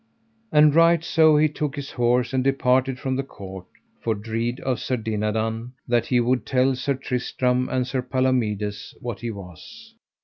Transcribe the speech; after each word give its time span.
And 0.51 0.73
right 0.73 1.03
so 1.03 1.37
he 1.37 1.47
took 1.47 1.75
his 1.75 1.91
horse 1.91 2.33
and 2.33 2.43
departed 2.43 2.97
from 2.97 3.15
the 3.15 3.21
court 3.21 3.67
for 4.01 4.15
dread 4.15 4.59
of 4.61 4.79
Sir 4.79 4.97
Dinadan, 4.97 5.73
that 5.87 6.07
he 6.07 6.19
would 6.19 6.43
tell 6.43 6.73
Sir 6.73 6.95
Tristram 6.95 7.69
and 7.69 7.85
Sir 7.85 8.01
Palomides 8.01 8.95
what 8.99 9.19
he 9.19 9.29
was. 9.29 9.93